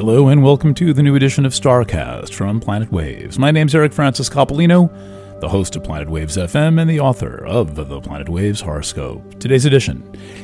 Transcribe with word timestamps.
Hello 0.00 0.28
and 0.28 0.42
welcome 0.42 0.72
to 0.72 0.94
the 0.94 1.02
new 1.02 1.14
edition 1.14 1.44
of 1.44 1.52
Starcast 1.52 2.32
from 2.32 2.58
Planet 2.58 2.90
Waves. 2.90 3.38
My 3.38 3.50
name's 3.50 3.74
Eric 3.74 3.92
Francis 3.92 4.30
Coppolino, 4.30 4.90
the 5.40 5.48
host 5.50 5.76
of 5.76 5.84
Planet 5.84 6.08
Waves 6.08 6.38
FM 6.38 6.80
and 6.80 6.88
the 6.88 6.98
author 6.98 7.44
of 7.44 7.74
the 7.74 8.00
Planet 8.00 8.30
Waves 8.30 8.62
horoscope. 8.62 9.38
Today's 9.38 9.66
edition 9.66 10.02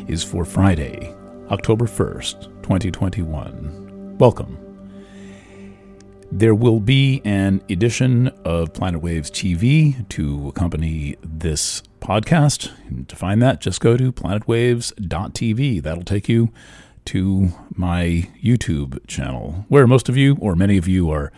is 0.09 0.23
for 0.23 0.45
Friday, 0.45 1.11
October 1.51 1.87
1st, 1.87 2.43
2021. 2.65 4.19
Welcome. 4.19 4.59
There 6.31 6.55
will 6.55 6.79
be 6.79 7.23
an 7.25 7.63
edition 7.71 8.29
of 8.45 8.75
Planet 8.75 9.01
Waves 9.01 9.31
TV 9.31 10.07
to 10.11 10.49
accompany 10.49 11.17
this 11.23 11.83
podcast. 12.01 12.71
And 12.89 13.09
to 13.09 13.17
find 13.17 13.41
that, 13.41 13.63
just 13.63 13.81
go 13.81 13.97
to 13.97 14.13
planetwaves.tv. 14.13 15.83
That'll 15.83 16.05
take 16.05 16.29
you 16.29 16.53
to 17.07 17.51
my 17.75 18.29
YouTube 18.43 19.07
channel, 19.07 19.65
where 19.69 19.87
most 19.87 20.09
of 20.09 20.17
you, 20.17 20.37
or 20.41 20.55
many 20.55 20.77
of 20.77 20.87
you, 20.89 21.11
are 21.11 21.33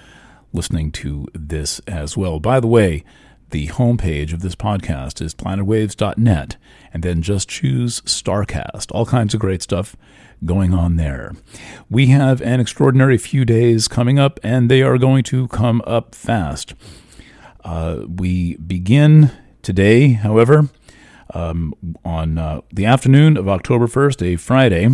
listening 0.52 0.90
to 0.92 1.26
this 1.34 1.80
as 1.86 2.16
well. 2.16 2.40
By 2.40 2.60
the 2.60 2.66
way, 2.66 3.04
the 3.50 3.68
homepage 3.68 4.32
of 4.32 4.40
this 4.40 4.54
podcast 4.54 5.22
is 5.22 5.34
planetwaves.net, 5.34 6.56
and 6.92 7.02
then 7.02 7.22
just 7.22 7.48
choose 7.48 8.00
Starcast. 8.02 8.92
All 8.92 9.06
kinds 9.06 9.32
of 9.32 9.40
great 9.40 9.62
stuff 9.62 9.96
going 10.44 10.74
on 10.74 10.96
there. 10.96 11.32
We 11.90 12.06
have 12.08 12.40
an 12.42 12.60
extraordinary 12.60 13.18
few 13.18 13.44
days 13.44 13.88
coming 13.88 14.18
up, 14.18 14.38
and 14.42 14.70
they 14.70 14.82
are 14.82 14.98
going 14.98 15.22
to 15.24 15.48
come 15.48 15.82
up 15.86 16.14
fast. 16.14 16.74
Uh, 17.64 18.04
we 18.06 18.56
begin 18.56 19.32
today, 19.62 20.12
however, 20.12 20.68
um, 21.34 21.74
on 22.04 22.38
uh, 22.38 22.60
the 22.72 22.86
afternoon 22.86 23.36
of 23.36 23.48
October 23.48 23.86
1st, 23.86 24.34
a 24.34 24.36
Friday, 24.36 24.88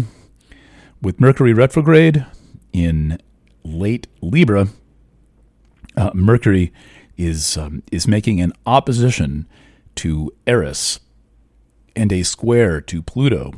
with 1.05 1.21
Mercury 1.21 1.53
retrograde 1.53 2.25
in 2.73 3.19
late 3.63 4.07
Libra, 4.23 4.69
uh, 5.97 6.11
Mercury 6.15 6.73
is 7.17 7.57
um, 7.57 7.83
is 7.93 8.09
making 8.09 8.41
an 8.41 8.53
opposition 8.67 9.47
to 9.97 10.33
Eris 10.47 11.01
and 11.95 12.13
a 12.13 12.23
square 12.23 12.81
to 12.81 13.03
Pluto. 13.03 13.53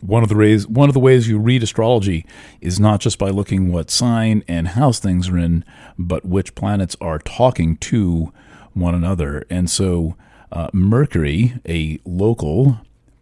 One 0.00 0.22
of 0.22 0.28
the 0.28 0.36
ways 0.36 0.66
one 0.68 0.88
of 0.88 0.94
the 0.94 1.00
ways 1.00 1.28
you 1.28 1.38
read 1.38 1.62
astrology 1.64 2.24
is 2.60 2.78
not 2.78 3.00
just 3.00 3.18
by 3.18 3.30
looking 3.30 3.72
what 3.72 3.90
sign 3.90 4.44
and 4.46 4.68
house 4.68 5.00
things 5.00 5.28
are 5.28 5.36
in, 5.36 5.64
but 5.98 6.24
which 6.24 6.54
planets 6.54 6.96
are 7.00 7.18
talking 7.18 7.76
to 7.78 8.32
one 8.72 8.94
another. 8.94 9.44
And 9.50 9.68
so 9.68 10.16
uh, 10.52 10.70
Mercury, 10.72 11.60
a 11.68 11.98
local 12.04 12.78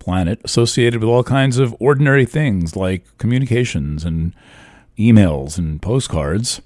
planet 0.07 0.41
associated 0.45 1.01
with 1.01 1.11
all 1.11 1.25
kinds 1.25 1.59
of 1.59 1.75
ordinary 1.81 2.25
things 2.25 2.77
like 2.77 3.03
communications 3.19 4.05
and 4.05 4.33
emails 4.97 5.59
and 5.59 5.83
postcards, 5.83 6.63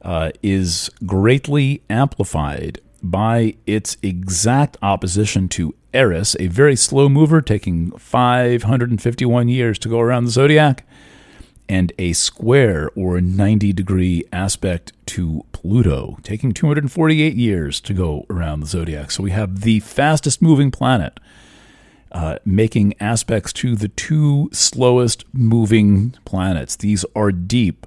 uh, 0.00 0.30
is 0.42 0.90
greatly 1.04 1.82
amplified 1.90 2.80
by 3.02 3.54
its 3.66 3.98
exact 4.02 4.78
opposition 4.80 5.50
to 5.50 5.74
Eris, 5.92 6.34
a 6.40 6.46
very 6.46 6.74
slow 6.74 7.10
mover 7.10 7.42
taking 7.42 7.90
551 7.90 9.48
years 9.50 9.78
to 9.78 9.90
go 9.90 10.00
around 10.00 10.24
the 10.24 10.30
zodiac, 10.30 10.86
and 11.68 11.92
a 11.98 12.14
square 12.14 12.88
or 12.96 13.20
90 13.20 13.70
degree 13.74 14.24
aspect 14.32 14.94
to 15.04 15.44
Pluto, 15.52 16.16
taking 16.22 16.52
248 16.52 17.34
years 17.34 17.82
to 17.82 17.92
go 17.92 18.24
around 18.30 18.60
the 18.60 18.66
zodiac. 18.66 19.10
So 19.10 19.22
we 19.22 19.32
have 19.32 19.60
the 19.60 19.80
fastest 19.80 20.40
moving 20.40 20.70
planet 20.70 21.20
uh, 22.12 22.38
making 22.44 22.94
aspects 23.00 23.52
to 23.52 23.76
the 23.76 23.88
two 23.88 24.48
slowest 24.52 25.24
moving 25.32 26.14
planets. 26.24 26.76
These 26.76 27.04
are 27.14 27.32
deep, 27.32 27.86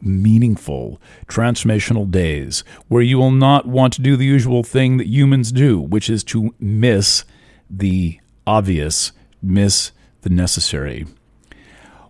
meaningful, 0.00 1.00
transformational 1.26 2.10
days 2.10 2.64
where 2.88 3.02
you 3.02 3.18
will 3.18 3.30
not 3.30 3.66
want 3.66 3.92
to 3.94 4.02
do 4.02 4.16
the 4.16 4.26
usual 4.26 4.62
thing 4.62 4.96
that 4.98 5.06
humans 5.06 5.52
do, 5.52 5.80
which 5.80 6.10
is 6.10 6.24
to 6.24 6.54
miss 6.58 7.24
the 7.70 8.20
obvious, 8.46 9.12
miss 9.40 9.92
the 10.22 10.30
necessary. 10.30 11.06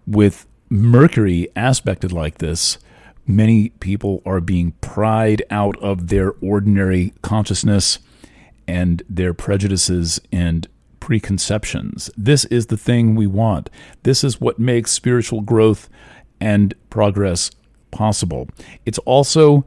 With 0.07 0.47
Mercury 0.69 1.49
aspected 1.55 2.13
like 2.13 2.39
this, 2.39 2.79
many 3.27 3.69
people 3.69 4.23
are 4.25 4.41
being 4.41 4.73
pried 4.81 5.43
out 5.51 5.79
of 5.79 6.09
their 6.09 6.33
ordinary 6.41 7.13
consciousness 7.23 7.99
and 8.67 9.03
their 9.09 9.35
prejudices 9.35 10.21
and 10.33 10.67
preconceptions. 11.03 12.13
This 12.17 12.45
is 12.45 12.67
the 12.67 12.77
thing 12.77 13.17
we 13.17 13.27
want. 13.27 13.69
This 14.05 14.23
is 14.23 14.41
what 14.41 14.61
makes 14.61 14.93
spiritual 14.93 15.41
growth 15.41 15.89
and 16.41 16.75
progress 16.91 17.51
possible. 17.91 18.49
It's 18.87 18.99
also 18.99 19.65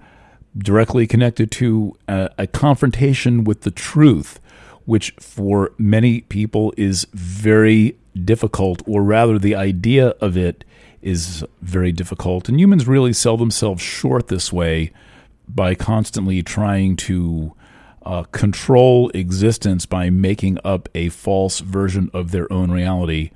directly 0.57 1.05
connected 1.05 1.51
to 1.51 1.97
a, 2.07 2.29
a, 2.37 2.47
confrontation 2.47 3.43
with 3.43 3.63
the 3.63 3.71
truth, 3.71 4.39
which 4.85 5.13
for 5.19 5.73
many 5.77 6.21
people 6.21 6.73
is 6.77 7.05
very 7.13 7.97
difficult, 8.23 8.81
or 8.87 9.03
rather, 9.03 9.37
the 9.37 9.55
idea 9.55 10.11
of 10.21 10.37
it 10.37 10.63
is 11.01 11.43
very 11.61 11.91
difficult. 11.91 12.47
And 12.47 12.61
humans 12.61 12.87
really 12.87 13.11
sell 13.11 13.35
themselves 13.35 13.81
short 13.81 14.29
this 14.29 14.53
way 14.53 14.93
by 15.49 15.75
constantly 15.75 16.41
trying 16.41 16.95
to 16.95 17.53
uh, 18.05 18.23
control 18.31 19.09
existence 19.13 19.85
by 19.85 20.09
making 20.09 20.57
up 20.63 20.87
a 20.93 21.09
false 21.09 21.59
version 21.59 22.09
of 22.13 22.31
their 22.31 22.51
own 22.51 22.71
reality 22.71 23.31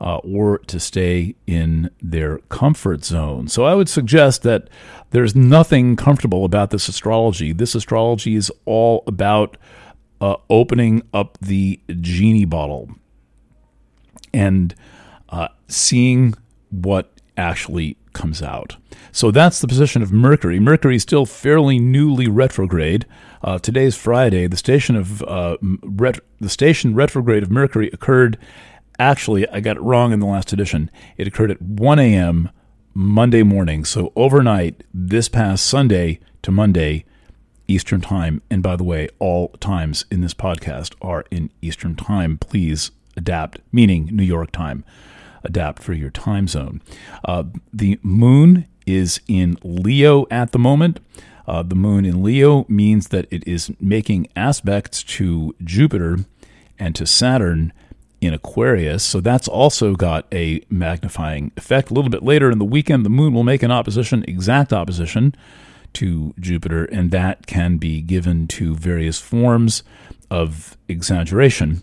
uh, 0.00 0.16
or 0.18 0.58
to 0.58 0.80
stay 0.80 1.34
in 1.46 1.90
their 2.02 2.38
comfort 2.48 3.04
zone. 3.04 3.48
So 3.48 3.64
I 3.64 3.74
would 3.74 3.88
suggest 3.88 4.42
that 4.42 4.68
there's 5.10 5.34
nothing 5.34 5.96
comfortable 5.96 6.44
about 6.44 6.70
this 6.70 6.88
astrology. 6.88 7.52
This 7.52 7.74
astrology 7.74 8.34
is 8.34 8.50
all 8.64 9.04
about 9.06 9.56
uh, 10.20 10.36
opening 10.50 11.02
up 11.12 11.38
the 11.40 11.80
genie 12.00 12.44
bottle 12.44 12.90
and 14.32 14.74
uh, 15.28 15.48
seeing 15.68 16.34
what 16.70 17.10
actually 17.36 17.96
comes 18.14 18.42
out. 18.42 18.76
So 19.12 19.30
that's 19.30 19.60
the 19.60 19.68
position 19.68 20.02
of 20.02 20.12
Mercury. 20.12 20.58
Mercury 20.58 20.96
is 20.96 21.02
still 21.02 21.26
fairly 21.26 21.78
newly 21.78 22.26
retrograde. 22.26 23.04
Uh, 23.42 23.58
today's 23.58 23.94
Friday. 23.94 24.46
The 24.46 24.56
station 24.56 24.96
of 24.96 25.22
uh, 25.22 25.58
ret- 25.82 26.20
the 26.40 26.48
station 26.48 26.94
retrograde 26.94 27.42
of 27.42 27.50
Mercury 27.50 27.90
occurred. 27.92 28.38
Actually, 28.98 29.46
I 29.50 29.60
got 29.60 29.76
it 29.76 29.82
wrong 29.82 30.12
in 30.12 30.20
the 30.20 30.26
last 30.26 30.52
edition. 30.52 30.90
It 31.16 31.26
occurred 31.26 31.50
at 31.50 31.60
1 31.60 31.98
a.m. 31.98 32.50
Monday 32.94 33.42
morning. 33.42 33.84
So 33.84 34.12
overnight, 34.16 34.82
this 34.94 35.28
past 35.28 35.66
Sunday 35.66 36.20
to 36.42 36.50
Monday, 36.50 37.04
Eastern 37.68 38.00
Time. 38.00 38.40
And 38.50 38.62
by 38.62 38.76
the 38.76 38.84
way, 38.84 39.08
all 39.18 39.48
times 39.60 40.04
in 40.10 40.20
this 40.20 40.34
podcast 40.34 40.94
are 41.02 41.24
in 41.30 41.50
Eastern 41.60 41.96
Time. 41.96 42.38
Please 42.38 42.92
adapt, 43.16 43.58
meaning 43.72 44.08
New 44.12 44.24
York 44.24 44.52
time 44.52 44.84
adapt 45.44 45.82
for 45.82 45.92
your 45.92 46.10
time 46.10 46.48
zone. 46.48 46.80
Uh, 47.24 47.44
the 47.72 47.98
moon 48.02 48.66
is 48.86 49.20
in 49.28 49.58
Leo 49.62 50.26
at 50.30 50.52
the 50.52 50.58
moment. 50.58 51.00
Uh, 51.46 51.62
the 51.62 51.74
moon 51.74 52.04
in 52.04 52.22
Leo 52.22 52.64
means 52.68 53.08
that 53.08 53.26
it 53.30 53.46
is 53.46 53.70
making 53.80 54.26
aspects 54.34 55.02
to 55.02 55.54
Jupiter 55.62 56.18
and 56.78 56.94
to 56.94 57.06
Saturn 57.06 57.72
in 58.20 58.32
Aquarius. 58.32 59.04
So 59.04 59.20
that's 59.20 59.46
also 59.48 59.94
got 59.94 60.26
a 60.32 60.64
magnifying 60.70 61.52
effect. 61.56 61.90
A 61.90 61.94
little 61.94 62.10
bit 62.10 62.22
later 62.22 62.50
in 62.50 62.58
the 62.58 62.64
weekend, 62.64 63.04
the 63.04 63.10
moon 63.10 63.34
will 63.34 63.44
make 63.44 63.62
an 63.62 63.70
opposition, 63.70 64.24
exact 64.26 64.72
opposition 64.72 65.34
to 65.94 66.34
Jupiter, 66.40 66.86
and 66.86 67.10
that 67.10 67.46
can 67.46 67.76
be 67.76 68.00
given 68.00 68.48
to 68.48 68.74
various 68.74 69.20
forms 69.20 69.82
of 70.30 70.76
exaggeration. 70.88 71.82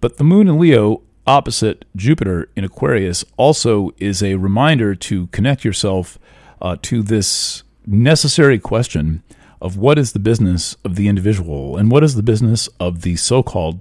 But 0.00 0.16
the 0.16 0.24
moon 0.24 0.48
in 0.48 0.58
Leo 0.58 1.02
opposite 1.26 1.84
Jupiter 1.96 2.48
in 2.56 2.64
Aquarius 2.64 3.24
also 3.36 3.90
is 3.98 4.22
a 4.22 4.34
reminder 4.36 4.94
to 4.94 5.26
connect 5.28 5.64
yourself 5.64 6.18
uh, 6.60 6.76
to 6.82 7.02
this 7.02 7.62
necessary 7.86 8.58
question 8.58 9.22
of 9.60 9.76
what 9.76 9.98
is 9.98 10.12
the 10.12 10.18
business 10.18 10.76
of 10.84 10.96
the 10.96 11.08
individual 11.08 11.76
and 11.76 11.90
what 11.90 12.04
is 12.04 12.14
the 12.14 12.22
business 12.22 12.68
of 12.78 13.02
the 13.02 13.16
so 13.16 13.42
called 13.42 13.80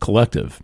collective. 0.00 0.62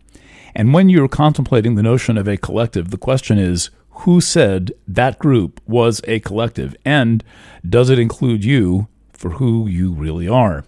And 0.55 0.75
when 0.75 0.89
you're 0.89 1.09
contemplating 1.09 1.75
the 1.75 1.83
notion 1.83 2.19
of 2.19 2.29
a 2.29 2.37
collective, 2.37 2.91
the 2.91 2.99
question 2.99 3.39
is 3.39 3.71
who 3.91 4.21
said 4.21 4.73
that 4.89 5.19
group 5.19 5.61
was 5.67 6.01
a 6.05 6.21
collective? 6.21 6.75
And 6.85 7.23
does 7.69 7.91
it 7.91 7.99
include 7.99 8.45
you 8.45 8.89
for 9.13 9.33
who 9.33 9.67
you 9.69 9.93
really 9.93 10.29
are? 10.29 10.65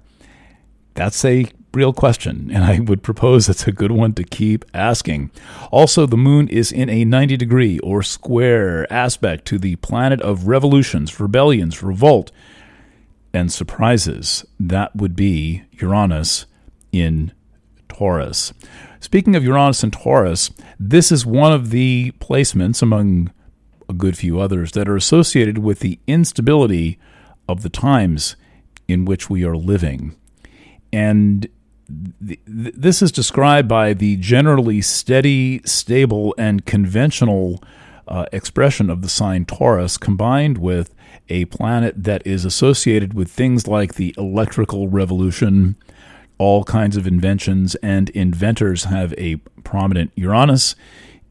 That's 0.95 1.25
a 1.25 1.47
real 1.75 1.93
question, 1.93 2.51
and 2.53 2.65
I 2.65 2.81
would 2.81 3.03
propose 3.03 3.49
it's 3.49 3.67
a 3.67 3.73
good 3.73 3.93
one 3.93 4.15
to 4.15 4.25
keep 4.25 4.65
asking. 4.75 5.31
Also, 5.71 6.07
the 6.07 6.17
moon 6.17 6.49
is 6.49 6.73
in 6.73 6.89
a 6.89 7.05
90 7.05 7.37
degree 7.37 7.79
or 7.81 8.03
square 8.03 8.91
aspect 8.93 9.45
to 9.47 9.59
the 9.59 9.77
planet 9.77 10.21
of 10.21 10.47
revolutions, 10.47 11.19
rebellions, 11.19 11.83
revolt, 11.83 12.31
and 13.33 13.53
surprises. 13.53 14.45
That 14.61 14.95
would 14.95 15.17
be 15.17 15.63
Uranus 15.73 16.47
in 16.93 17.33
Taurus. 17.89 18.53
Speaking 19.01 19.35
of 19.35 19.45
Uranus 19.45 19.83
and 19.83 19.93
Taurus, 19.93 20.51
this 20.79 21.11
is 21.11 21.27
one 21.27 21.53
of 21.53 21.71
the 21.71 22.13
placements 22.21 22.83
among 22.83 23.33
a 23.89 23.93
good 23.93 24.17
few 24.17 24.41
others 24.41 24.73
that 24.73 24.89
are 24.89 24.97
associated 24.97 25.59
with 25.59 25.81
the 25.81 25.99
instability 26.07 26.99
of 27.49 27.63
the 27.63 27.69
times 27.69 28.37
in 28.89 29.05
which 29.05 29.29
we 29.29 29.45
are 29.45 29.57
living. 29.57 30.17
And 30.93 31.49
th- 32.27 32.41
this 32.47 33.03
is 33.03 33.13
described 33.13 33.69
by 33.69 33.93
the 33.93 34.17
generally 34.17 34.81
steady, 34.81 35.61
stable, 35.65 36.35
and 36.39 36.65
conventional 36.67 37.63
uh, 38.09 38.27
expression 38.33 38.91
of 38.91 39.03
the 39.03 39.09
sign 39.09 39.45
Taurus 39.45 39.97
combined 39.97 40.59
with 40.59 40.95
a 41.29 41.45
planet 41.47 42.05
that 42.05 42.27
is 42.27 42.45
associated 42.45 43.15
with 43.15 43.31
things 43.31 43.67
like 43.67 43.95
the 43.95 44.15
electrical 44.19 44.89
revolution, 44.89 45.77
all 46.39 46.65
kinds 46.65 46.97
of 46.97 47.07
inventions, 47.07 47.75
and 47.77 48.11
inventors 48.11 48.85
have 48.85 49.15
a 49.17 49.37
prominent 49.65 50.11
Uranus 50.15 50.75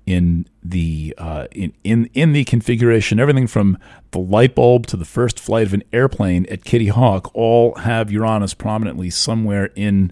in 0.05 0.47
the 0.63 1.13
uh, 1.17 1.47
in, 1.51 1.73
in 1.83 2.09
in 2.13 2.33
the 2.33 2.43
configuration. 2.45 3.19
Everything 3.19 3.47
from 3.47 3.77
the 4.11 4.19
light 4.19 4.55
bulb 4.55 4.87
to 4.87 4.97
the 4.97 5.05
first 5.05 5.39
flight 5.39 5.67
of 5.67 5.73
an 5.73 5.83
airplane 5.93 6.45
at 6.49 6.63
Kitty 6.63 6.87
Hawk 6.87 7.29
all 7.35 7.75
have 7.75 8.11
Uranus 8.11 8.53
prominently 8.53 9.09
somewhere 9.09 9.69
in 9.75 10.11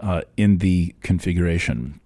uh, 0.00 0.22
in 0.36 0.58
the 0.58 0.94
configuration. 1.02 2.00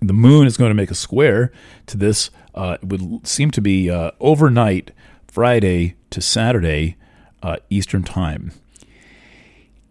The 0.00 0.12
moon 0.12 0.46
is 0.46 0.56
going 0.56 0.70
to 0.70 0.74
make 0.74 0.90
a 0.90 0.94
square 0.94 1.52
to 1.86 1.96
this. 1.96 2.30
Uh, 2.54 2.78
it 2.82 2.86
would 2.86 3.26
seem 3.26 3.50
to 3.50 3.60
be 3.60 3.90
uh, 3.90 4.12
overnight, 4.18 4.92
Friday 5.28 5.96
to 6.10 6.20
Saturday, 6.20 6.96
uh, 7.42 7.56
Eastern 7.68 8.02
Time. 8.02 8.52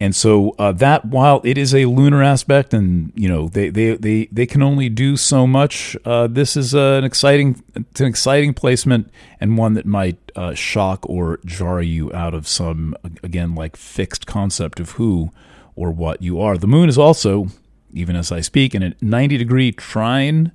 And 0.01 0.15
so 0.15 0.56
uh, 0.57 0.71
that 0.74 1.06
while 1.06 1.41
it 1.44 1.57
is 1.57 1.75
a 1.75 1.86
lunar 1.86 2.24
aspect, 2.24 2.74
and 2.74 3.12
you 3.15 3.27
know 3.27 3.50
they 3.50 3.69
they 3.69 3.97
they, 3.97 4.30
they 4.31 4.45
can 4.45 4.62
only 4.62 4.88
do 4.88 5.18
so 5.18 5.45
much. 5.45 5.97
Uh, 6.06 6.25
this 6.27 6.56
is 6.56 6.74
an 6.74 7.03
exciting 7.03 7.62
an 7.75 8.06
exciting 8.06 8.53
placement 8.53 9.12
and 9.41 9.57
one 9.57 9.74
that 9.74 9.86
might 9.86 10.18
shock 10.53 11.07
or 11.09 11.39
jar 11.44 11.81
you 11.81 12.13
out 12.13 12.33
of 12.33 12.47
some 12.47 12.95
again 13.24 13.53
like 13.56 13.75
fixed 13.75 14.25
concept 14.25 14.80
of 14.80 14.91
who 14.91 15.31
or 15.79 15.91
what 15.91 16.21
you 16.21 16.41
are. 16.41 16.57
The 16.57 16.67
moon 16.67 16.89
is 16.89 16.97
also, 16.97 17.47
even 17.93 18.17
as 18.17 18.33
I 18.33 18.41
speak, 18.41 18.75
in 18.75 18.83
a 18.83 18.93
90 18.99 19.37
degree 19.37 19.71
trine 19.71 20.51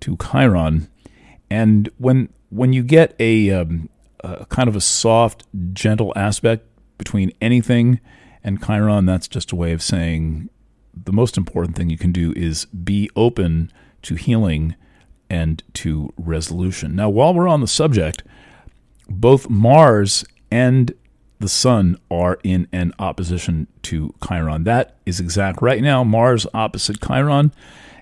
to 0.00 0.16
Chiron, 0.16 0.88
and 1.48 1.88
when 1.98 2.30
when 2.48 2.72
you 2.72 2.82
get 2.82 3.14
a, 3.20 3.52
um, 3.52 3.88
a 4.24 4.44
kind 4.46 4.68
of 4.68 4.74
a 4.74 4.80
soft, 4.80 5.46
gentle 5.72 6.12
aspect 6.16 6.66
between 6.98 7.30
anything 7.40 8.00
and 8.42 8.60
Chiron, 8.60 9.06
that's 9.06 9.28
just 9.28 9.52
a 9.52 9.56
way 9.56 9.70
of 9.70 9.82
saying 9.82 10.50
the 10.92 11.12
most 11.12 11.36
important 11.36 11.76
thing 11.76 11.88
you 11.88 11.96
can 11.96 12.10
do 12.10 12.32
is 12.34 12.64
be 12.64 13.08
open 13.14 13.70
to 14.02 14.16
healing 14.16 14.74
and 15.30 15.62
to 15.74 16.12
resolution. 16.18 16.96
Now, 16.96 17.08
while 17.08 17.32
we're 17.32 17.46
on 17.46 17.60
the 17.60 17.68
subject, 17.68 18.24
both 19.08 19.48
Mars 19.48 20.24
and 20.50 20.92
the 21.40 21.48
Sun 21.48 21.98
are 22.10 22.38
in 22.44 22.68
an 22.70 22.92
opposition 22.98 23.66
to 23.82 24.14
Chiron. 24.26 24.64
That 24.64 24.96
is 25.06 25.18
exact 25.18 25.60
right 25.60 25.82
now. 25.82 26.04
Mars 26.04 26.46
opposite 26.54 27.00
Chiron 27.00 27.52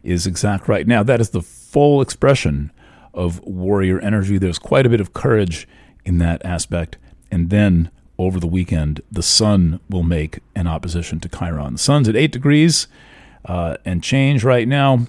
is 0.02 0.26
exact 0.26 0.68
right 0.68 0.86
now. 0.86 1.02
That 1.02 1.20
is 1.20 1.30
the 1.30 1.42
full 1.42 2.00
expression 2.00 2.72
of 3.14 3.40
warrior 3.44 4.00
energy. 4.00 4.38
There's 4.38 4.58
quite 4.58 4.86
a 4.86 4.88
bit 4.88 5.00
of 5.00 5.12
courage 5.12 5.66
in 6.04 6.18
that 6.18 6.44
aspect. 6.44 6.98
And 7.30 7.50
then 7.50 7.90
over 8.18 8.40
the 8.40 8.46
weekend, 8.46 9.00
the 9.10 9.22
sun 9.22 9.80
will 9.88 10.02
make 10.02 10.40
an 10.54 10.66
opposition 10.66 11.20
to 11.20 11.28
Chiron. 11.28 11.74
The 11.74 11.78
sun's 11.78 12.08
at 12.08 12.16
8 12.16 12.32
degrees 12.32 12.88
uh, 13.44 13.76
and 13.84 14.02
change 14.02 14.44
right 14.44 14.66
now. 14.66 15.06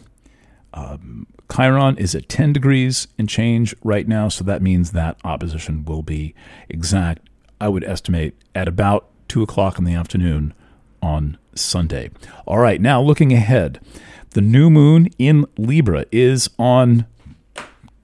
Um, 0.74 1.26
Chiron 1.54 1.98
is 1.98 2.14
at 2.14 2.30
10 2.30 2.54
degrees 2.54 3.08
and 3.18 3.28
change 3.28 3.74
right 3.84 4.08
now, 4.08 4.30
so 4.30 4.44
that 4.44 4.62
means 4.62 4.92
that 4.92 5.18
opposition 5.24 5.84
will 5.84 6.04
be 6.04 6.36
exact, 6.70 7.29
I 7.62 7.68
would 7.68 7.84
estimate, 7.84 8.36
at 8.56 8.68
about 8.68 9.10
2 9.28 9.44
o'clock 9.44 9.78
in 9.78 9.86
the 9.86 9.94
afternoon 9.94 10.54
on 11.02 11.38
Sunday. 11.56 12.10
All 12.46 12.60
right, 12.60 12.82
now 12.82 13.02
looking 13.02 13.34
ahead, 13.34 13.80
the 14.32 14.42
new 14.42 14.70
moon 14.70 15.10
in 15.18 15.46
Libra 15.58 16.06
is 16.12 16.50
on, 16.58 17.06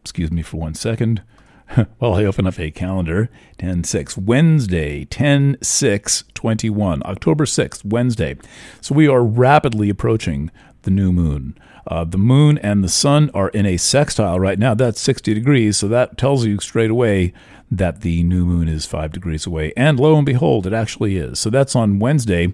excuse 0.02 0.31
me 0.31 0.42
for 0.42 0.57
one 0.57 0.74
second, 0.74 1.22
well, 2.00 2.16
I 2.16 2.25
open 2.25 2.46
up 2.46 2.60
a 2.60 2.72
calendar 2.72 3.30
10 3.57 3.84
6, 3.84 4.18
Wednesday, 4.18 5.06
10 5.06 5.57
6 5.62 6.24
21, 6.34 7.02
October 7.06 7.46
6th, 7.46 7.84
Wednesday. 7.86 8.36
So 8.81 8.94
we 8.94 9.07
are 9.07 9.24
rapidly 9.24 9.90
approaching 9.90 10.52
the 10.84 10.92
new 10.92 11.12
moon. 11.12 11.57
Uh, 11.87 12.03
the 12.03 12.17
moon 12.17 12.57
and 12.59 12.83
the 12.83 12.89
sun 12.89 13.29
are 13.33 13.49
in 13.49 13.65
a 13.65 13.77
sextile 13.77 14.39
right 14.39 14.57
now. 14.57 14.73
That's 14.73 14.99
60 14.99 15.33
degrees, 15.33 15.77
so 15.77 15.87
that 15.87 16.17
tells 16.17 16.45
you 16.45 16.59
straight 16.59 16.89
away 16.89 17.33
that 17.69 18.01
the 18.01 18.23
new 18.23 18.45
moon 18.45 18.67
is 18.67 18.85
five 18.85 19.11
degrees 19.11 19.45
away. 19.45 19.71
And 19.77 19.99
lo 19.99 20.15
and 20.15 20.25
behold, 20.25 20.65
it 20.65 20.73
actually 20.73 21.17
is. 21.17 21.39
So 21.39 21.49
that's 21.49 21.75
on 21.75 21.99
Wednesday, 21.99 22.53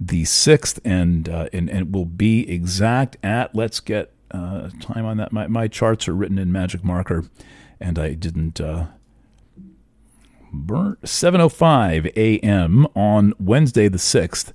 the 0.00 0.22
6th, 0.22 0.78
and, 0.84 1.28
uh, 1.28 1.48
and, 1.52 1.68
and 1.68 1.80
it 1.80 1.92
will 1.92 2.06
be 2.06 2.48
exact 2.50 3.16
at, 3.22 3.54
let's 3.54 3.80
get 3.80 4.12
uh, 4.30 4.70
time 4.80 5.04
on 5.04 5.18
that. 5.18 5.32
My, 5.32 5.46
my 5.46 5.68
charts 5.68 6.08
are 6.08 6.14
written 6.14 6.38
in 6.38 6.50
magic 6.50 6.82
marker 6.82 7.24
and 7.80 7.98
I 7.98 8.14
didn't 8.14 8.60
uh, 8.60 8.86
burn 10.52 10.96
7:05 11.02 12.06
a.m. 12.16 12.86
on 12.94 13.34
Wednesday 13.38 13.88
the 13.88 13.98
6th 13.98 14.52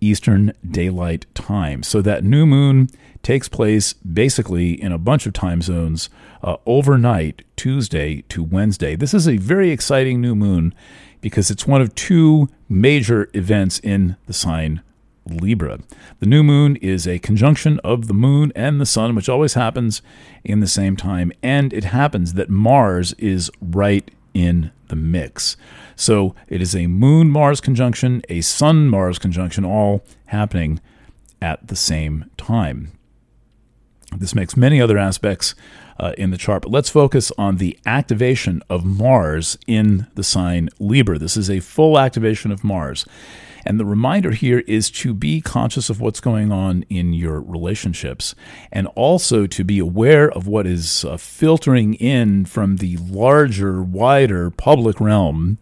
Eastern 0.00 0.52
Daylight 0.68 1.26
Time. 1.34 1.82
So 1.82 2.02
that 2.02 2.24
new 2.24 2.46
moon 2.46 2.88
takes 3.22 3.48
place 3.48 3.92
basically 3.92 4.80
in 4.80 4.92
a 4.92 4.98
bunch 4.98 5.26
of 5.26 5.32
time 5.32 5.62
zones 5.62 6.08
uh, 6.42 6.56
overnight, 6.66 7.42
Tuesday 7.56 8.22
to 8.28 8.42
Wednesday. 8.42 8.94
This 8.94 9.14
is 9.14 9.26
a 9.26 9.36
very 9.36 9.70
exciting 9.70 10.20
new 10.20 10.34
moon 10.34 10.74
because 11.20 11.50
it's 11.50 11.66
one 11.66 11.80
of 11.80 11.94
two 11.94 12.48
major 12.68 13.28
events 13.34 13.78
in 13.80 14.16
the 14.26 14.32
sign 14.32 14.82
Libra. 15.28 15.80
The 16.20 16.26
new 16.26 16.42
moon 16.42 16.76
is 16.76 17.06
a 17.06 17.18
conjunction 17.18 17.80
of 17.80 18.06
the 18.06 18.14
moon 18.14 18.52
and 18.54 18.80
the 18.80 18.86
sun, 18.86 19.14
which 19.14 19.28
always 19.28 19.54
happens 19.54 20.02
in 20.44 20.60
the 20.60 20.66
same 20.66 20.96
time, 20.96 21.32
and 21.42 21.72
it 21.72 21.84
happens 21.84 22.34
that 22.34 22.48
Mars 22.48 23.12
is 23.14 23.50
right 23.60 24.08
in 24.36 24.70
the 24.88 24.96
mix. 24.96 25.56
So 25.96 26.34
it 26.46 26.60
is 26.60 26.76
a 26.76 26.88
moon 26.88 27.30
Mars 27.30 27.58
conjunction, 27.58 28.20
a 28.28 28.42
sun 28.42 28.86
Mars 28.88 29.18
conjunction, 29.18 29.64
all 29.64 30.04
happening 30.26 30.78
at 31.40 31.66
the 31.68 31.74
same 31.74 32.30
time. 32.36 32.92
This 34.14 34.34
makes 34.34 34.54
many 34.54 34.78
other 34.78 34.98
aspects 34.98 35.54
uh, 35.98 36.12
in 36.18 36.32
the 36.32 36.36
chart, 36.36 36.62
but 36.62 36.70
let's 36.70 36.90
focus 36.90 37.32
on 37.38 37.56
the 37.56 37.78
activation 37.86 38.62
of 38.68 38.84
Mars 38.84 39.56
in 39.66 40.06
the 40.16 40.22
sign 40.22 40.68
Libra. 40.78 41.18
This 41.18 41.38
is 41.38 41.48
a 41.48 41.60
full 41.60 41.98
activation 41.98 42.52
of 42.52 42.62
Mars. 42.62 43.06
And 43.66 43.80
the 43.80 43.84
reminder 43.84 44.30
here 44.30 44.60
is 44.60 44.90
to 44.92 45.12
be 45.12 45.40
conscious 45.40 45.90
of 45.90 46.00
what's 46.00 46.20
going 46.20 46.52
on 46.52 46.84
in 46.88 47.12
your 47.12 47.40
relationships 47.40 48.34
and 48.70 48.86
also 48.94 49.46
to 49.46 49.64
be 49.64 49.78
aware 49.78 50.30
of 50.30 50.46
what 50.46 50.66
is 50.66 51.04
uh, 51.04 51.16
filtering 51.16 51.94
in 51.94 52.44
from 52.44 52.76
the 52.76 52.96
larger, 52.98 53.82
wider 53.82 54.50
public 54.50 55.00
realm 55.00 55.58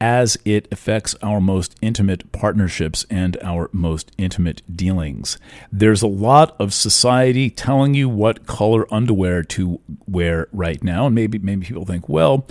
as 0.00 0.36
it 0.44 0.68
affects 0.72 1.14
our 1.22 1.40
most 1.40 1.76
intimate 1.80 2.30
partnerships 2.32 3.06
and 3.08 3.36
our 3.42 3.70
most 3.72 4.10
intimate 4.18 4.62
dealings. 4.74 5.38
There's 5.72 6.02
a 6.02 6.06
lot 6.06 6.56
of 6.58 6.74
society 6.74 7.48
telling 7.50 7.94
you 7.94 8.08
what 8.08 8.46
color 8.46 8.92
underwear 8.92 9.42
to 9.44 9.80
wear 10.06 10.48
right 10.52 10.82
now, 10.82 11.06
and 11.06 11.14
maybe 11.14 11.38
maybe 11.38 11.66
people 11.66 11.84
think, 11.84 12.08
well, 12.08 12.46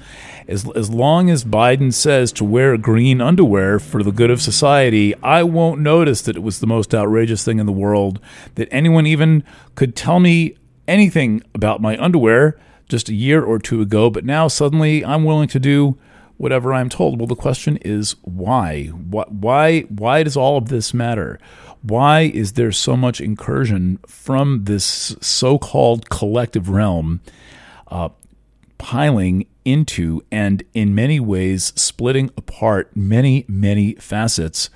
as 0.48 0.70
as 0.76 0.90
long 0.90 1.30
as 1.30 1.44
Biden 1.44 1.94
says 1.94 2.32
to 2.34 2.46
wear 2.46 2.78
green 2.78 3.22
underwear 3.22 3.80
for 3.80 4.04
the 4.04 4.12
good 4.12 4.32
of 4.32 4.42
society, 4.42 5.14
I 5.22 5.44
won't 5.44 5.82
notice 5.82 6.22
that 6.22 6.36
it 6.36 6.44
was 6.44 6.60
the 6.60 6.68
most 6.68 6.96
outrageous 6.96 7.44
thing 7.44 7.60
in 7.60 7.66
the 7.66 7.72
world 7.72 8.20
that 8.56 8.68
anyone 8.72 9.06
even 9.06 9.44
could 9.76 9.96
tell 9.96 10.20
me 10.20 10.56
anything 10.88 11.42
about 11.54 11.82
my 11.82 11.98
underwear 11.98 12.58
just 12.90 13.10
a 13.10 13.14
year 13.14 13.44
or 13.44 13.60
two 13.60 13.82
ago, 13.82 14.10
but 14.10 14.26
now 14.26 14.48
suddenly 14.48 15.04
I'm 15.04 15.24
willing 15.24 15.48
to 15.50 15.60
do 15.60 15.98
whatever 16.38 16.74
I'm 16.74 16.90
told. 16.90 17.20
Well, 17.20 17.28
the 17.28 17.36
question 17.36 17.78
is 17.78 18.16
why? 18.22 18.88
Why? 18.88 19.82
Why 19.82 20.24
does 20.24 20.38
all 20.38 20.58
of 20.58 20.70
this 20.70 20.94
matter? 20.94 21.40
Why 21.82 22.22
is 22.22 22.54
there 22.54 22.72
so 22.72 22.96
much 22.96 23.20
incursion 23.20 24.00
from 24.08 24.64
this 24.64 25.16
so-called 25.20 26.10
collective 26.10 26.70
realm, 26.70 27.20
uh, 27.90 28.10
piling 28.78 29.46
into 29.66 30.22
and 30.32 30.64
in 30.74 30.96
many 30.96 31.20
ways 31.20 31.74
splitting 31.76 32.30
apart 32.38 32.96
many, 32.96 33.44
many 33.48 33.96
facets 33.96 34.70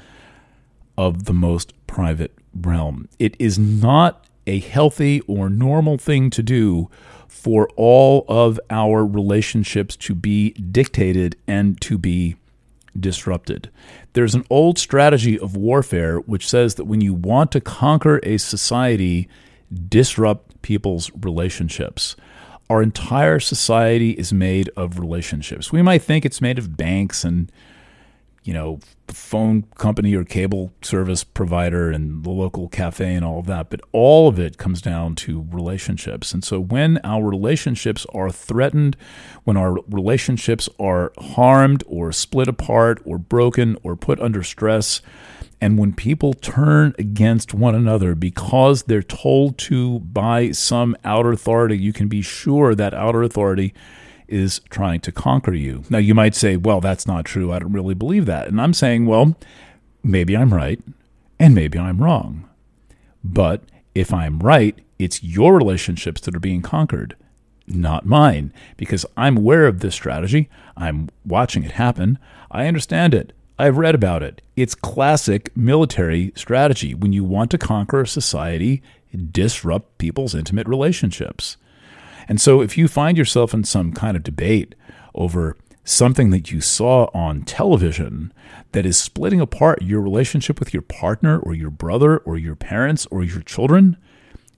of 0.98 1.26
the 1.26 1.34
most 1.34 1.74
private 1.88 2.34
realm? 2.54 3.08
It 3.20 3.36
is 3.40 3.58
not 3.58 4.27
a 4.48 4.60
healthy 4.60 5.22
or 5.28 5.50
normal 5.50 5.98
thing 5.98 6.30
to 6.32 6.42
do 6.42 6.90
for 7.28 7.70
all 7.76 8.26
of 8.28 8.60
our 8.72 9.06
relationships 9.06 9.96
to 9.96 10.16
be 10.16 10.52
dictated 10.52 11.36
and 11.48 11.80
to 11.82 11.98
be 11.98 12.36
disrupted. 13.00 13.70
There's 14.14 14.34
an 14.34 14.46
old 14.50 14.80
strategy 14.80 15.38
of 15.38 15.56
warfare 15.56 16.18
which 16.20 16.50
says 16.50 16.76
that 16.76 16.86
when 16.86 17.02
you 17.02 17.14
want 17.14 17.52
to 17.52 17.62
conquer 17.62 18.20
a 18.24 18.38
society, 18.38 19.30
disrupt 19.90 20.60
people's 20.64 21.12
relationships. 21.22 22.16
our 22.70 22.82
entire 22.82 23.40
society 23.40 24.12
is 24.12 24.34
made 24.34 24.70
of 24.76 25.00
relationships. 25.00 25.72
We 25.72 25.82
might 25.82 26.02
think 26.02 26.26
it's 26.26 26.42
made 26.42 26.60
of 26.60 26.76
banks 26.76 27.24
and, 27.24 27.52
you 28.48 28.54
know, 28.54 28.80
phone 29.10 29.64
company 29.76 30.16
or 30.16 30.24
cable 30.24 30.72
service 30.82 31.22
provider 31.26 31.92
and 31.92 32.24
the 32.24 32.30
local 32.30 32.70
cafe 32.70 33.14
and 33.14 33.26
all 33.26 33.40
of 33.40 33.46
that, 33.46 33.70
but 33.70 33.82
all 33.92 34.30
of 34.30 34.40
it 34.40 34.58
comes 34.58 34.82
down 34.82 35.16
to 35.16 35.46
relationships. 35.52 36.34
And 36.34 36.46
so 36.46 36.58
when 36.58 36.98
our 37.04 37.26
relationships 37.26 38.06
are 38.14 38.32
threatened, 38.32 38.96
when 39.44 39.58
our 39.58 39.80
relationships 39.90 40.70
are 40.80 41.12
harmed 41.20 41.84
or 41.88 42.14
split 42.14 42.48
apart 42.48 43.02
or 43.04 43.18
broken 43.18 43.78
or 43.84 43.98
put 43.98 44.18
under 44.22 44.44
stress, 44.44 45.02
and 45.60 45.78
when 45.78 45.92
people 45.92 46.34
turn 46.34 46.96
against 46.98 47.54
one 47.54 47.76
another 47.76 48.16
because 48.16 48.84
they're 48.84 49.04
told 49.04 49.58
to 49.58 50.00
by 50.00 50.52
some 50.52 50.96
outer 51.04 51.34
authority, 51.34 51.78
you 51.78 51.92
can 51.92 52.08
be 52.08 52.22
sure 52.22 52.74
that 52.76 52.94
outer 52.94 53.24
authority 53.24 53.74
is 54.28 54.60
trying 54.70 55.00
to 55.02 55.12
conquer 55.12 55.54
you. 55.54 55.84
Now, 55.90 55.98
you 55.98 56.14
might 56.14 56.36
say, 56.36 56.58
well, 56.58 56.82
that's 56.82 57.08
not 57.08 57.26
true. 57.26 57.52
I 57.52 57.60
don't 57.60 57.74
really 57.74 57.94
believe 57.94 58.26
that. 58.26 58.48
And 58.48 58.60
I'm 58.62 58.74
saying, 58.74 59.06
well, 59.06 59.36
maybe 60.04 60.36
I'm 60.36 60.54
right 60.54 60.82
and 61.40 61.56
maybe 61.56 61.80
I'm 61.80 62.02
wrong. 62.02 62.48
But 63.24 63.64
if 63.96 64.14
I'm 64.14 64.40
right, 64.40 64.78
it's 65.00 65.24
your 65.24 65.56
relationships 65.56 66.22
that 66.22 66.36
are 66.36 66.40
being 66.40 66.62
conquered, 66.62 67.16
not 67.68 68.06
mine, 68.06 68.54
because 68.78 69.06
I'm 69.16 69.38
aware 69.38 69.68
of 69.68 69.80
this 69.80 69.96
strategy. 69.96 70.50
I'm 70.76 71.10
watching 71.26 71.64
it 71.64 71.72
happen. 71.72 72.20
I 72.52 72.68
understand 72.68 73.14
it. 73.14 73.34
I've 73.60 73.78
read 73.78 73.96
about 73.96 74.24
it. 74.24 74.42
It's 74.56 74.76
classic 74.76 75.56
military 75.58 76.32
strategy. 76.36 76.94
When 76.94 77.12
you 77.12 77.24
want 77.24 77.52
to 77.52 77.58
conquer 77.58 78.02
a 78.02 78.08
society, 78.08 78.84
disrupt 79.32 79.98
people's 79.98 80.36
intimate 80.36 80.68
relationships. 80.68 81.58
And 82.28 82.42
so 82.42 82.62
if 82.62 82.78
you 82.78 82.88
find 82.88 83.18
yourself 83.18 83.54
in 83.54 83.64
some 83.64 83.94
kind 83.94 84.18
of 84.18 84.24
debate 84.24 84.76
over 85.16 85.58
something 85.84 86.30
that 86.32 86.52
you 86.52 86.60
saw 86.60 87.06
on 87.14 87.44
television 87.44 88.34
that 88.74 88.86
is 88.86 88.98
splitting 88.98 89.40
apart 89.40 89.82
your 89.82 90.02
relationship 90.02 90.60
with 90.60 90.74
your 90.74 90.82
partner 90.82 91.40
or 91.40 91.54
your 91.54 91.70
brother 91.70 92.18
or 92.20 92.38
your 92.38 92.56
parents 92.56 93.08
or 93.10 93.24
your 93.24 93.42
children, 93.42 93.96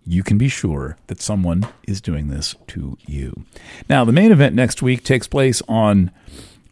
you 0.05 0.23
can 0.23 0.37
be 0.39 0.49
sure 0.49 0.97
that 1.07 1.21
someone 1.21 1.67
is 1.87 2.01
doing 2.01 2.29
this 2.29 2.55
to 2.67 2.97
you. 3.05 3.45
Now, 3.87 4.03
the 4.03 4.11
main 4.11 4.31
event 4.31 4.55
next 4.55 4.81
week 4.81 5.03
takes 5.03 5.27
place 5.27 5.61
on 5.67 6.09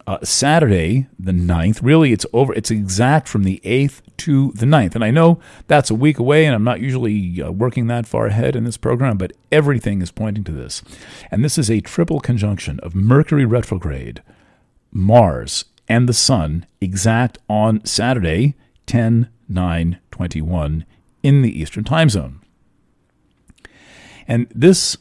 uh, 0.07 0.17
Saturday, 0.23 1.07
the 1.19 1.33
9th. 1.33 1.79
Really, 1.83 2.13
it's 2.13 2.25
over. 2.33 2.53
It's 2.53 2.71
exact 2.71 3.27
from 3.27 3.43
the 3.43 3.61
8th 3.63 4.01
to 4.17 4.51
the 4.53 4.65
9th. 4.65 4.95
And 4.95 5.03
I 5.03 5.11
know 5.11 5.39
that's 5.67 5.89
a 5.89 5.95
week 5.95 6.19
away, 6.19 6.45
and 6.45 6.55
I'm 6.55 6.63
not 6.63 6.81
usually 6.81 7.41
uh, 7.41 7.51
working 7.51 7.87
that 7.87 8.07
far 8.07 8.27
ahead 8.27 8.55
in 8.55 8.63
this 8.63 8.77
program, 8.77 9.17
but 9.17 9.33
everything 9.51 10.01
is 10.01 10.11
pointing 10.11 10.43
to 10.45 10.51
this. 10.51 10.81
And 11.31 11.43
this 11.43 11.57
is 11.57 11.69
a 11.69 11.81
triple 11.81 12.19
conjunction 12.19 12.79
of 12.81 12.95
Mercury 12.95 13.45
retrograde, 13.45 14.21
Mars, 14.91 15.65
and 15.87 16.07
the 16.07 16.13
Sun, 16.13 16.65
exact 16.81 17.37
on 17.49 17.83
Saturday, 17.85 18.55
10 18.85 19.29
9 19.49 19.99
21 20.11 20.85
in 21.23 21.41
the 21.41 21.59
Eastern 21.59 21.83
time 21.83 22.09
zone. 22.09 22.41
And 24.27 24.47
this 24.53 24.97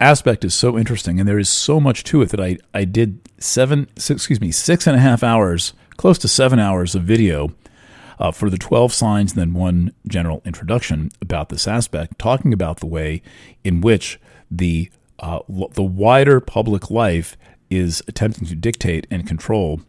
aspect 0.00 0.44
is 0.44 0.54
so 0.54 0.78
interesting, 0.78 1.18
and 1.18 1.28
there 1.28 1.38
is 1.38 1.48
so 1.48 1.80
much 1.80 2.04
to 2.04 2.22
it 2.22 2.28
that 2.30 2.40
I, 2.40 2.58
I 2.72 2.84
did 2.84 3.20
seven, 3.38 3.88
six, 3.96 4.20
excuse 4.20 4.40
me, 4.40 4.52
six 4.52 4.86
and 4.86 4.96
a 4.96 5.00
half 5.00 5.22
hours, 5.22 5.72
close 5.96 6.18
to 6.18 6.28
seven 6.28 6.58
hours 6.58 6.94
of 6.94 7.02
video 7.02 7.52
uh, 8.18 8.30
for 8.30 8.50
the 8.50 8.58
12 8.58 8.92
signs, 8.92 9.32
and 9.32 9.40
then 9.40 9.54
one 9.54 9.92
general 10.06 10.42
introduction 10.44 11.10
about 11.20 11.48
this 11.48 11.68
aspect, 11.68 12.18
talking 12.18 12.52
about 12.52 12.80
the 12.80 12.86
way 12.86 13.22
in 13.64 13.80
which 13.80 14.20
the 14.50 14.90
uh, 15.20 15.40
the 15.72 15.82
wider 15.82 16.38
public 16.38 16.90
life 16.90 17.36
is 17.70 18.02
attempting 18.06 18.46
to 18.46 18.54
dictate 18.54 19.06
and 19.10 19.26
control 19.26 19.80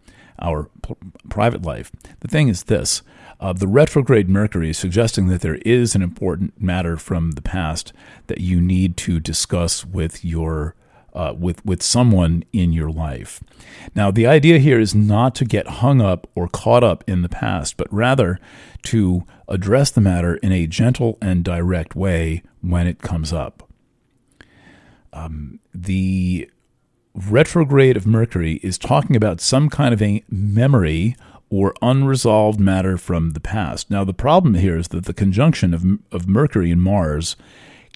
our 0.41 0.69
p- 0.81 0.95
private 1.29 1.61
life. 1.61 1.91
The 2.21 2.27
thing 2.27 2.47
is 2.47 2.63
this 2.63 3.03
uh, 3.39 3.53
the 3.53 3.67
retrograde 3.67 4.27
Mercury 4.27 4.71
is 4.71 4.77
suggesting 4.77 5.27
that 5.27 5.41
there 5.41 5.59
is 5.65 5.95
an 5.95 6.01
important 6.01 6.61
matter 6.61 6.97
from 6.97 7.31
the 7.31 7.41
past 7.41 7.93
that 8.27 8.41
you 8.41 8.59
need 8.59 8.97
to 8.97 9.19
discuss 9.19 9.85
with 9.85 10.25
your 10.25 10.75
uh, 11.13 11.33
with 11.37 11.63
with 11.65 11.81
someone 11.81 12.43
in 12.53 12.73
your 12.73 12.91
life. 12.91 13.41
Now, 13.95 14.11
the 14.11 14.27
idea 14.27 14.59
here 14.59 14.79
is 14.79 14.95
not 14.95 15.35
to 15.35 15.45
get 15.45 15.67
hung 15.67 16.01
up 16.01 16.27
or 16.35 16.47
caught 16.47 16.83
up 16.83 17.03
in 17.07 17.21
the 17.21 17.29
past, 17.29 17.77
but 17.77 17.91
rather 17.93 18.39
to 18.83 19.25
address 19.47 19.89
the 19.91 20.01
matter 20.01 20.35
in 20.37 20.51
a 20.51 20.67
gentle 20.67 21.17
and 21.21 21.43
direct 21.43 21.95
way 21.95 22.43
when 22.61 22.87
it 22.87 22.99
comes 23.01 23.33
up. 23.33 23.67
Um, 25.11 25.59
the 25.73 26.49
retrograde 27.13 27.97
of 27.97 28.05
Mercury 28.05 28.59
is 28.63 28.77
talking 28.77 29.15
about 29.15 29.41
some 29.41 29.69
kind 29.69 29.93
of 29.93 30.01
a 30.01 30.23
memory 30.29 31.15
or 31.49 31.73
unresolved 31.81 32.59
matter 32.59 32.97
from 32.97 33.31
the 33.31 33.39
past. 33.39 33.89
Now, 33.89 34.03
the 34.03 34.13
problem 34.13 34.53
here 34.53 34.77
is 34.77 34.89
that 34.89 35.05
the 35.05 35.13
conjunction 35.13 35.73
of, 35.73 35.83
of 36.11 36.27
Mercury 36.27 36.71
and 36.71 36.81
Mars 36.81 37.35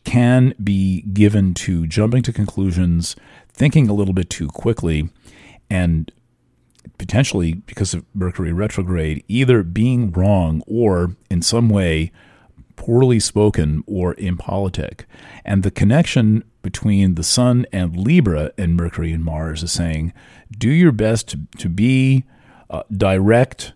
can 0.03 0.53
be 0.61 1.01
given 1.01 1.53
to 1.53 1.87
jumping 1.87 2.21
to 2.23 2.33
conclusions, 2.33 3.15
thinking 3.51 3.89
a 3.89 3.93
little 3.93 4.13
bit 4.13 4.29
too 4.29 4.47
quickly, 4.47 5.09
and 5.69 6.11
potentially, 6.97 7.53
because 7.53 7.93
of 7.93 8.05
Mercury 8.13 8.51
retrograde, 8.51 9.23
either 9.27 9.63
being 9.63 10.11
wrong 10.11 10.61
or 10.67 11.15
in 11.29 11.41
some 11.41 11.69
way 11.69 12.11
poorly 12.75 13.19
spoken 13.19 13.83
or 13.87 14.15
impolitic. 14.17 15.05
And 15.45 15.63
the 15.63 15.71
connection 15.71 16.43
between 16.61 17.15
the 17.15 17.23
Sun 17.23 17.65
and 17.71 17.95
Libra 17.95 18.51
and 18.57 18.75
Mercury 18.75 19.11
and 19.11 19.23
Mars 19.23 19.63
is 19.63 19.71
saying, 19.71 20.13
do 20.57 20.69
your 20.69 20.91
best 20.91 21.29
to, 21.29 21.39
to 21.57 21.69
be 21.69 22.23
uh, 22.69 22.83
direct, 22.91 23.73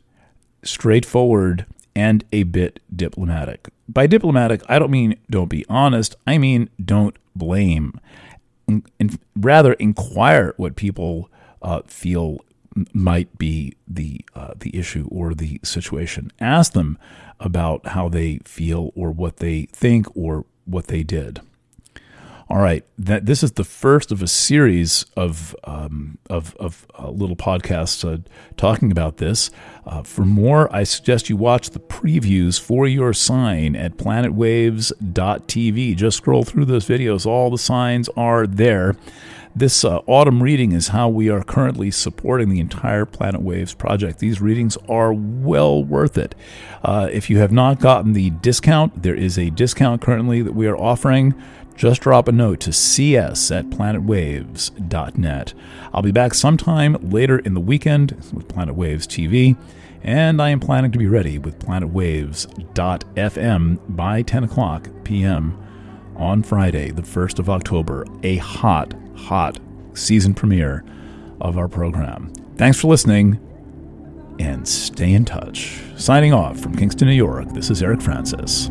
straightforward, 0.63 1.65
and 1.97 2.23
a 2.31 2.43
bit 2.43 2.79
diplomatic. 2.95 3.69
By 3.89 4.05
diplomatic, 4.05 4.61
I 4.69 4.77
don't 4.77 4.91
mean 4.91 5.15
don't 5.31 5.49
be 5.49 5.65
honest, 5.67 6.15
I 6.27 6.37
mean 6.37 6.69
don't 6.83 7.17
blame. 7.35 7.99
And, 8.67 9.17
rather, 9.35 9.73
inquire 9.73 10.53
what 10.57 10.75
people 10.75 11.31
uh, 11.63 11.81
feel 11.87 12.41
might 12.93 13.35
be 13.39 13.73
the 13.87 14.21
uh, 14.35 14.53
the 14.59 14.77
issue 14.77 15.07
or 15.09 15.33
the 15.33 15.59
situation. 15.63 16.31
Ask 16.39 16.73
them 16.73 16.99
about 17.39 17.87
how 17.87 18.09
they 18.09 18.41
feel 18.45 18.91
or 18.93 19.09
what 19.09 19.37
they 19.37 19.63
think 19.71 20.05
or 20.15 20.45
what 20.65 20.87
they 20.87 21.01
did. 21.01 21.41
All 22.49 22.59
right, 22.59 22.85
that 22.97 23.25
this 23.25 23.43
is 23.43 23.51
the 23.53 23.65
first 23.65 24.09
of 24.09 24.21
a 24.21 24.27
series 24.27 25.05
of 25.17 25.53
um, 25.65 26.17
of, 26.29 26.55
of 26.55 26.87
uh, 26.97 27.09
little 27.09 27.35
podcasts 27.35 28.07
uh, 28.07 28.19
talking 28.55 28.89
about 28.89 29.17
this. 29.17 29.51
Uh, 29.85 30.01
for 30.01 30.23
more, 30.23 30.73
I 30.73 30.85
suggest 30.85 31.29
you 31.29 31.35
watch 31.35 31.71
the 31.71 31.81
previews 31.81 32.57
for 32.57 32.87
your 32.87 33.11
sign 33.11 33.75
at 33.75 33.97
planetwaves.tv. 33.97 35.95
Just 35.97 36.17
scroll 36.17 36.45
through 36.45 36.63
those 36.65 36.87
videos; 36.87 37.25
all 37.25 37.49
the 37.49 37.57
signs 37.57 38.07
are 38.15 38.47
there. 38.47 38.95
This 39.57 39.83
uh, 39.83 39.97
autumn 40.05 40.43
reading 40.43 40.71
is 40.71 40.89
how 40.89 41.09
we 41.09 41.29
are 41.29 41.43
currently 41.43 41.89
supporting 41.89 42.49
the 42.49 42.59
entire 42.59 43.05
Planet 43.05 43.41
Waves 43.41 43.73
project. 43.73 44.19
These 44.19 44.39
readings 44.39 44.77
are 44.87 45.11
well 45.11 45.83
worth 45.83 46.15
it. 46.15 46.35
Uh, 46.83 47.09
if 47.11 47.27
you 47.27 47.39
have 47.39 47.51
not 47.51 47.79
gotten 47.79 48.13
the 48.13 48.29
discount, 48.29 49.01
there 49.01 49.15
is 49.15 49.35
a 49.35 49.49
discount 49.49 49.99
currently 49.99 50.43
that 50.43 50.53
we 50.53 50.67
are 50.67 50.77
offering 50.77 51.33
just 51.75 52.01
drop 52.01 52.27
a 52.27 52.31
note 52.31 52.59
to 52.59 52.71
cs 52.71 53.49
at 53.49 53.71
planetwaves.net. 53.71 55.53
I'll 55.91 56.03
be 56.03 56.11
back 56.11 56.35
sometime 56.35 57.09
later 57.09 57.39
in 57.39 57.55
the 57.55 57.59
weekend 57.59 58.11
with 58.31 58.47
Planet 58.47 58.75
Waves 58.75 59.07
TV, 59.07 59.57
and 60.03 60.39
I 60.39 60.49
am 60.49 60.59
planning 60.59 60.91
to 60.91 60.99
be 60.99 61.07
ready 61.07 61.39
with 61.39 61.57
planetwaves.fm 61.57 63.95
by 63.95 64.21
10 64.21 64.43
o'clock 64.43 64.87
p.m. 65.03 65.57
on 66.15 66.43
Friday, 66.43 66.91
the 66.91 67.01
1st 67.01 67.39
of 67.39 67.49
October, 67.49 68.05
a 68.21 68.37
hot, 68.37 68.93
hot 69.17 69.59
season 69.93 70.33
premiere 70.33 70.83
of 71.41 71.57
our 71.57 71.67
program. 71.67 72.31
Thanks 72.55 72.79
for 72.79 72.87
listening 72.87 73.39
and 74.39 74.67
stay 74.67 75.13
in 75.13 75.25
touch. 75.25 75.81
Signing 75.95 76.33
off 76.33 76.59
from 76.59 76.75
Kingston, 76.75 77.07
New 77.07 77.13
York, 77.13 77.49
this 77.49 77.69
is 77.69 77.81
Eric 77.81 78.01
Francis. 78.01 78.69